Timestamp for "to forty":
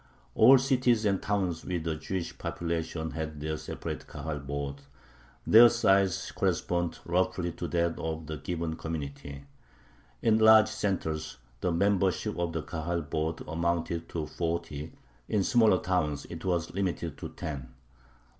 14.09-14.91